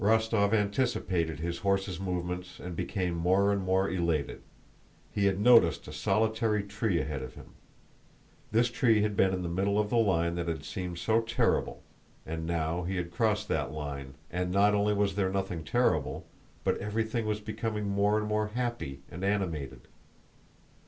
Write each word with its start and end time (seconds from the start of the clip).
Rostóv 0.03 0.51
anticipated 0.59 1.39
his 1.39 1.59
horse's 1.59 1.99
movements 1.99 2.59
and 2.59 2.75
became 2.75 3.13
more 3.13 3.51
and 3.51 3.61
more 3.61 3.87
elated. 3.87 4.41
He 5.11 5.27
had 5.27 5.39
noticed 5.39 5.87
a 5.87 5.93
solitary 5.93 6.63
tree 6.63 6.99
ahead 6.99 7.21
of 7.21 7.35
him. 7.35 7.53
This 8.51 8.71
tree 8.71 9.03
had 9.03 9.15
been 9.15 9.31
in 9.31 9.43
the 9.43 9.47
middle 9.47 9.77
of 9.77 9.91
the 9.91 9.97
line 9.99 10.33
that 10.37 10.47
had 10.47 10.63
seemed 10.65 10.97
so 10.97 11.21
terrible—and 11.21 12.47
now 12.47 12.81
he 12.81 12.95
had 12.95 13.11
crossed 13.11 13.47
that 13.49 13.71
line 13.73 14.15
and 14.31 14.49
not 14.51 14.73
only 14.73 14.95
was 14.95 15.13
there 15.13 15.29
nothing 15.29 15.63
terrible, 15.63 16.25
but 16.63 16.79
everything 16.79 17.27
was 17.27 17.39
becoming 17.39 17.87
more 17.87 18.17
and 18.17 18.25
more 18.27 18.47
happy 18.55 19.01
and 19.11 19.23
animated. 19.23 19.81